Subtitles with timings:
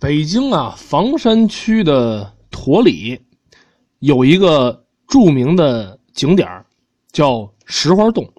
[0.00, 3.20] 北京啊，房山区的驼里
[3.98, 6.64] 有一个著名的景点
[7.12, 8.32] 叫石花洞。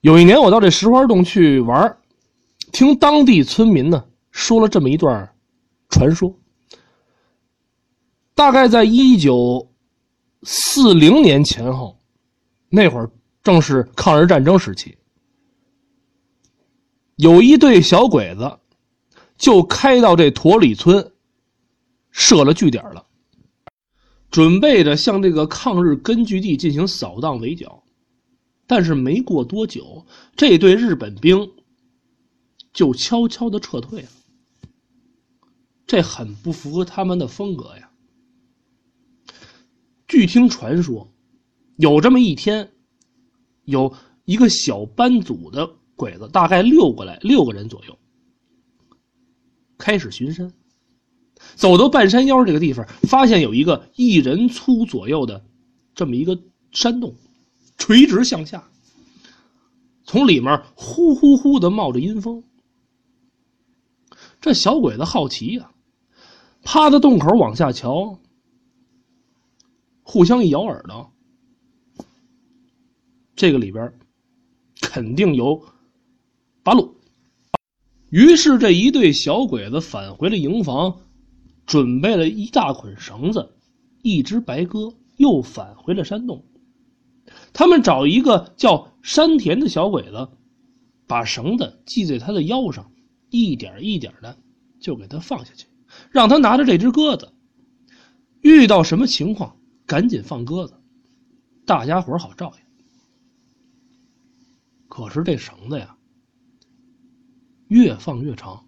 [0.00, 1.98] 有一年，我到这石花洞去玩
[2.72, 5.30] 听当地村民呢说了这么一段
[5.90, 6.34] 传说。
[8.34, 9.70] 大概在一九
[10.44, 11.98] 四零年前后，
[12.70, 13.10] 那会儿
[13.42, 14.96] 正是抗日战争时期，
[17.16, 18.58] 有一对小鬼子。
[19.38, 21.12] 就开到这驼里村，
[22.10, 23.06] 设了据点了，
[24.30, 27.84] 准备着向这个抗日根据地进行扫荡围剿。
[28.66, 30.04] 但是没过多久，
[30.36, 31.52] 这队日本兵
[32.74, 34.08] 就悄悄的撤退了。
[35.86, 37.90] 这很不符合他们的风格呀。
[40.06, 41.10] 据听传说，
[41.76, 42.70] 有这么一天，
[43.64, 43.94] 有
[44.26, 47.97] 一个小班组的鬼子，大概六个来六个人左右。
[49.78, 50.52] 开始巡山，
[51.54, 55.44] 走到半山腰这个地方，发现有一个一人粗左右的
[55.94, 56.38] 这么一个
[56.72, 57.14] 山洞，
[57.76, 58.68] 垂直向下，
[60.04, 62.42] 从里面呼呼呼的冒着阴风。
[64.40, 65.70] 这小鬼子好奇呀，
[66.62, 68.18] 趴在洞口往下瞧，
[70.02, 71.12] 互相一咬耳朵，
[73.36, 73.96] 这个里边
[74.80, 75.64] 肯定有
[76.64, 76.97] 八路。
[78.10, 81.00] 于是，这一对小鬼子返回了营房，
[81.66, 83.50] 准备了一大捆绳子，
[84.02, 86.42] 一只白鸽，又返回了山洞。
[87.52, 90.28] 他们找一个叫山田的小鬼子，
[91.06, 92.90] 把绳子系在他的腰上，
[93.28, 94.38] 一点一点的
[94.80, 95.66] 就给他放下去，
[96.10, 97.30] 让他拿着这只鸽子，
[98.40, 100.72] 遇到什么情况赶紧放鸽子，
[101.66, 102.62] 大家伙好照应。
[104.88, 105.97] 可是这绳子呀。
[107.68, 108.66] 越放越长。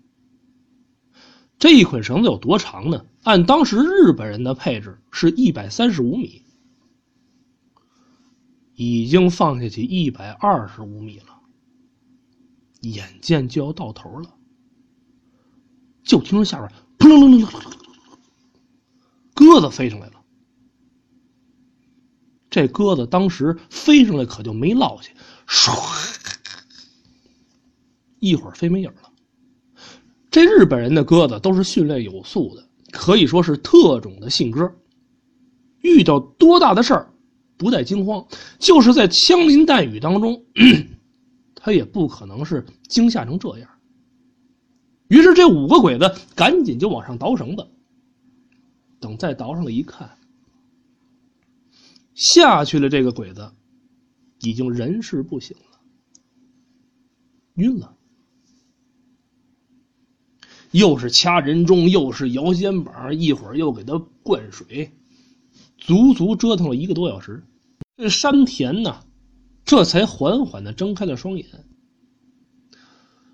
[1.58, 3.04] 这一捆绳子有多长呢？
[3.22, 6.42] 按当时日本人的配置，是一百三十五米，
[8.74, 11.40] 已经放下去一百二十五米了，
[12.80, 14.34] 眼见就要到头了。
[16.02, 17.62] 就听着下边扑棱棱棱棱棱，
[19.34, 20.14] 鸽子飞上来了。
[22.48, 25.10] 这鸽子当时飞上来可就没落下，
[25.46, 26.09] 唰。
[28.20, 29.12] 一会儿飞没影了。
[30.30, 34.72] 这日本人的鸽子都是训练有素的，可以说是特种的信鸽。
[35.80, 37.12] 遇到多大的事儿，
[37.56, 38.24] 不带惊慌，
[38.58, 40.44] 就是在枪林弹雨当中，
[41.56, 43.68] 他也不可能是惊吓成这样。
[45.08, 47.66] 于是这五个鬼子赶紧就往上倒绳子。
[49.00, 50.10] 等再倒上来一看，
[52.14, 53.50] 下去了，这个鬼子
[54.40, 55.80] 已经人事不省了，
[57.54, 57.96] 晕了。
[60.72, 64.92] 又是掐人中，又是摇肩膀，一会儿又给他灌水，
[65.76, 67.44] 足足折腾了一个多小时。
[67.96, 69.04] 这山田呢，
[69.64, 71.46] 这才缓缓的睁开了双眼，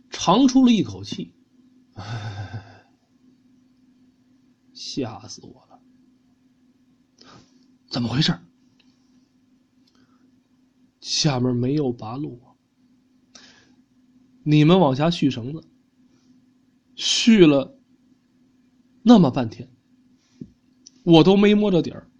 [0.08, 1.34] 长出了一口气
[1.94, 2.86] ：“唉，
[4.72, 5.78] 吓死我了！
[7.90, 8.34] 怎么回事？
[11.00, 12.56] 下面没有八路啊！
[14.42, 15.62] 你们往下续绳子。”
[16.96, 17.78] 续了
[19.02, 19.70] 那么半天，
[21.04, 22.10] 我都没摸着底儿。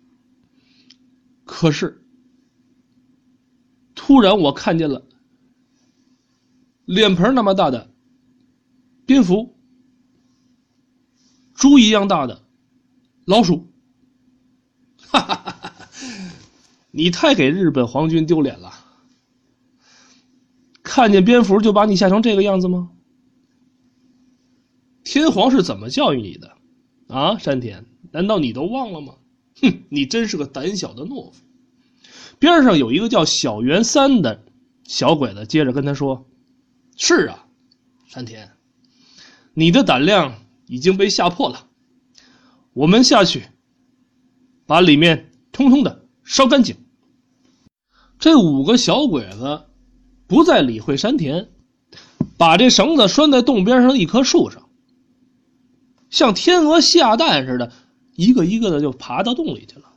[1.45, 2.07] 可是，
[3.95, 5.05] 突然我看见了
[6.85, 7.91] 脸盆那么大的
[9.05, 9.57] 蝙蝠，
[11.55, 12.45] 猪一样大的
[13.25, 13.73] 老鼠。
[14.99, 15.73] 哈哈哈哈！
[16.91, 18.73] 你太给日本皇军丢脸了！
[20.83, 22.91] 看见蝙蝠就把你吓成这个样子吗？
[25.17, 26.53] 天皇是怎么教育你的，
[27.09, 27.87] 啊，山田？
[28.13, 29.15] 难道你都忘了吗？
[29.63, 31.33] 哼，你真是个胆小的懦夫！
[32.39, 34.45] 边上有一个叫小圆三的
[34.85, 36.27] 小鬼子，接着跟他说
[36.99, 37.47] ：“是啊，
[38.07, 38.51] 山田，
[39.55, 40.35] 你的胆量
[40.67, 41.67] 已经被吓破了。
[42.75, 43.47] 我们下去，
[44.67, 46.77] 把里面通通的烧干净。”
[48.21, 49.63] 这五个小鬼子
[50.27, 51.49] 不再理会山田，
[52.37, 54.66] 把这绳子拴在洞边上的一棵树上。
[56.11, 57.73] 像天鹅下蛋似的，
[58.15, 59.93] 一个一个的就爬到洞里去了。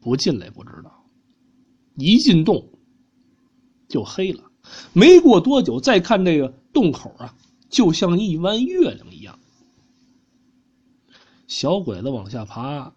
[0.00, 1.06] 不进来不知道，
[1.96, 2.68] 一进洞
[3.88, 4.50] 就黑了。
[4.92, 7.34] 没过多久，再看这个洞口啊，
[7.68, 9.38] 就像一弯月亮一样。
[11.46, 12.94] 小鬼子往下爬，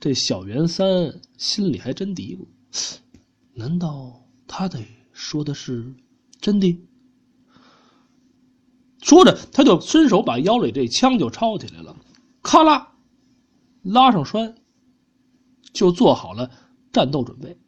[0.00, 2.46] 这小圆三心里还真嘀咕：
[3.52, 4.80] 难道他得
[5.12, 5.94] 说的是
[6.40, 6.76] 真的？
[9.04, 11.94] 说着，他就伸手把腰里这枪就抄起来了，
[12.42, 12.94] 咔啦，
[13.82, 14.54] 拉上栓，
[15.74, 16.50] 就做好了
[16.90, 17.58] 战斗准备。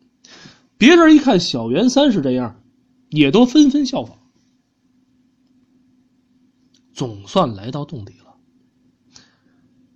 [0.79, 2.63] 别人一看小袁三是这样，
[3.11, 4.19] 也都纷纷效仿。
[6.95, 8.35] 总算来到洞底了。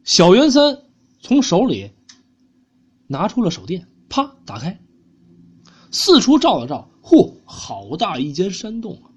[0.04, 0.82] 小袁三
[1.20, 1.92] 从手里
[3.06, 4.78] 拿出了手电，啪打开，
[5.90, 9.09] 四处照了照，嚯，好大一间山洞啊！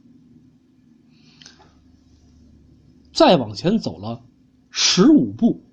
[3.26, 4.22] 再往前走了
[4.70, 5.64] 十五步，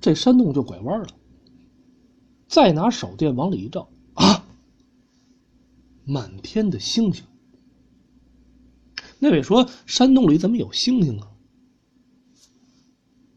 [0.00, 1.06] 这山洞就拐弯了。
[2.48, 4.44] 再拿手电往里一照，啊，
[6.04, 7.24] 满天的星星。
[9.20, 11.30] 那位说：“山洞里怎么有星星啊？”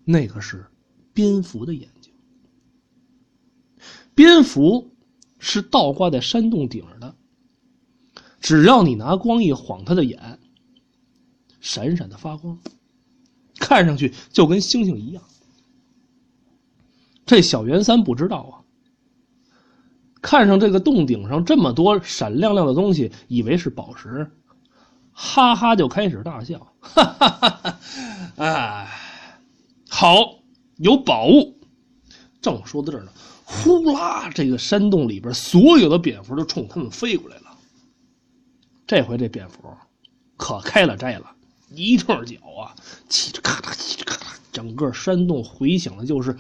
[0.04, 0.66] 那个是
[1.14, 2.12] 蝙蝠的眼睛。
[4.16, 4.96] 蝙蝠
[5.38, 7.16] 是倒挂在山洞顶上的，
[8.42, 10.40] 只要你拿光一晃它的眼，
[11.60, 12.60] 闪闪的发光。
[13.66, 15.24] 看上去就跟星星一样。
[17.26, 18.54] 这小袁三不知道啊，
[20.22, 24.30] 看上这个洞顶上这么多闪亮亮的东西，以为是宝石，
[25.12, 27.80] 哈哈就开始大笑，哈哈哈哈！
[28.36, 28.88] 哎，
[29.90, 30.40] 好，
[30.78, 31.58] 有宝物。
[32.42, 33.12] 正说到这儿呢，
[33.44, 37.58] 呼啦，这个山洞里边所有的蝙蝠都冲他们飞过来了。
[38.86, 39.76] 这回这蝙蝠
[40.38, 41.35] 可开了斋了。
[41.76, 42.76] 一串脚啊，
[43.10, 46.38] 叽里咔啦，叽里咔啦，整个山洞回响的就是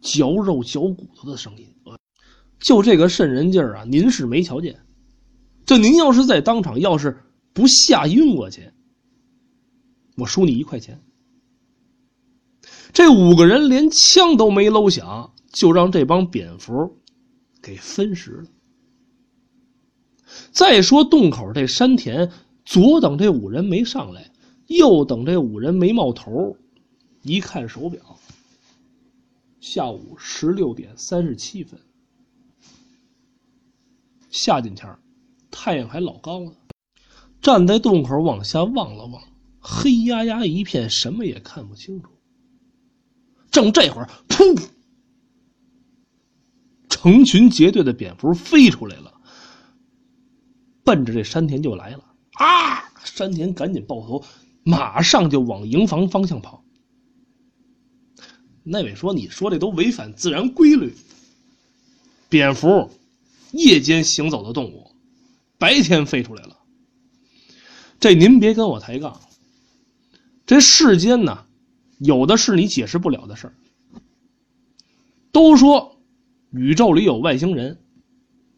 [0.00, 1.66] 嚼肉嚼骨头的声音。
[2.58, 4.80] 就这个瘆人劲儿啊，您是没瞧见。
[5.64, 8.70] 这您要是在当场，要是不吓晕过去，
[10.16, 11.02] 我输你一块钱。
[12.92, 16.98] 这五个人连枪都没搂响，就让这帮蝙蝠
[17.62, 18.44] 给分食了。
[20.50, 22.32] 再说洞口这山田。
[22.66, 24.30] 左等这五人没上来，
[24.66, 26.56] 右等这五人没冒头。
[27.22, 28.18] 一看手表，
[29.60, 31.80] 下午十六点三十七分。
[34.30, 34.98] 夏天天
[35.50, 36.52] 太阳还老高呢。
[37.40, 39.22] 站在洞口往下望了望，
[39.60, 42.10] 黑压压一片，什么也看不清楚。
[43.50, 44.68] 正这会儿，噗！
[46.88, 49.20] 成群结队的蝙蝠飞出来了，
[50.82, 52.15] 奔着这山田就来了。
[52.36, 52.84] 啊！
[53.04, 54.24] 山田赶紧抱头，
[54.64, 56.64] 马上就往营房方向跑。
[58.64, 60.96] 那位说：“你说这都违反自然规律。
[62.28, 62.90] 蝙蝠，
[63.52, 64.90] 夜间行走的动物，
[65.56, 66.58] 白天飞出来了。
[68.00, 69.20] 这您别跟我抬杠。
[70.44, 71.46] 这世间呢，
[71.98, 73.54] 有的是你解释不了的事儿。
[75.30, 75.96] 都说
[76.50, 77.78] 宇宙里有外星人，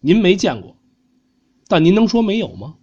[0.00, 0.74] 您没见过，
[1.66, 2.76] 但您能说没有吗？”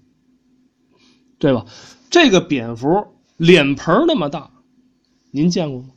[1.37, 1.65] 对吧？
[2.09, 4.51] 这个蝙蝠脸盆那么大，
[5.31, 5.89] 您见过吗？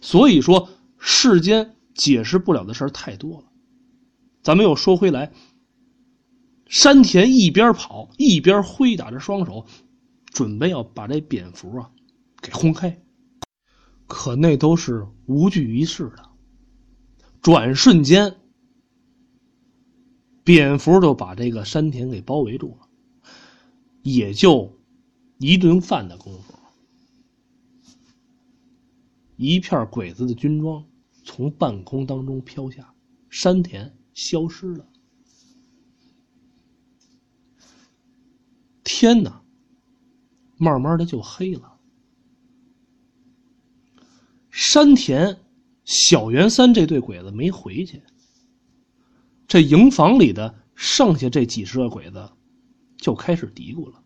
[0.00, 0.68] 所以说，
[0.98, 3.44] 世间解释不了的事儿太多了。
[4.42, 5.32] 咱们又说回来，
[6.66, 9.64] 山田一边跑一边挥打着双手，
[10.26, 11.90] 准备要把这蝙蝠啊
[12.40, 13.00] 给轰开。
[14.08, 16.28] 可那都是无济于事的。
[17.40, 18.34] 转瞬间，
[20.42, 22.88] 蝙蝠就把这个山田给包围住了。
[24.02, 24.78] 也就
[25.38, 26.54] 一顿饭的功夫，
[29.36, 30.84] 一片鬼子的军装
[31.24, 32.94] 从半空当中飘下，
[33.30, 34.86] 山田消失了。
[38.84, 39.42] 天哪，
[40.56, 41.78] 慢慢的就黑了。
[44.50, 45.38] 山田、
[45.84, 48.02] 小袁三这对鬼子没回去，
[49.46, 52.30] 这营房里的剩下这几十个鬼子。
[53.02, 54.00] 就开始嘀咕了：“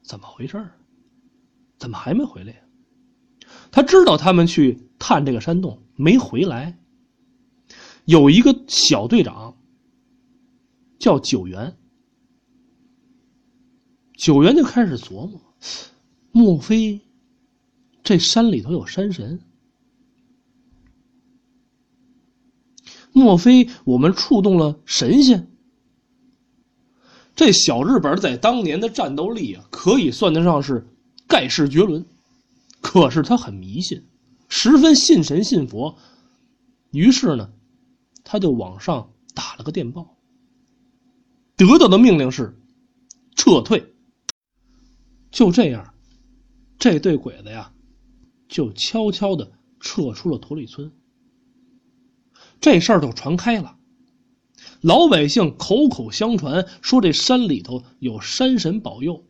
[0.00, 0.64] 怎么回事
[1.76, 2.60] 怎么还没回来呀？”
[3.72, 6.78] 他知道他们去探这个山洞没回来。
[8.04, 9.56] 有一个小队长
[11.00, 11.76] 叫九元，
[14.16, 15.40] 九元就开始琢磨：
[16.30, 17.00] 莫非
[18.04, 19.40] 这山里头有山神？
[23.12, 25.51] 莫非我们触动了神仙？
[27.34, 30.86] 这小日本在当年的战斗力啊，可以算得上是
[31.26, 32.04] 盖世绝伦。
[32.80, 34.04] 可是他很迷信，
[34.48, 35.96] 十分信神信佛。
[36.90, 37.52] 于是呢，
[38.24, 40.16] 他就往上打了个电报，
[41.56, 42.58] 得到的命令是
[43.34, 43.94] 撤退。
[45.30, 45.94] 就这样，
[46.78, 47.72] 这对鬼子呀，
[48.48, 50.92] 就悄悄的撤出了驼里村。
[52.60, 53.78] 这事儿就传开了。
[54.82, 59.24] 老百姓口口相传说这山里头有山神保佑，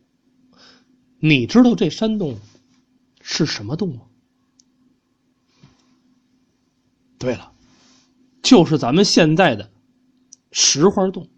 [1.19, 2.37] 你知道这山洞
[3.21, 4.01] 是什么洞吗？
[7.19, 7.53] 对了，
[8.41, 9.71] 就是咱们现在的
[10.51, 11.29] 石花洞。